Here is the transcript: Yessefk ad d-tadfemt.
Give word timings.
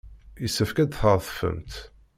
Yessefk 0.41 0.77
ad 0.83 0.89
d-tadfemt. 0.91 1.73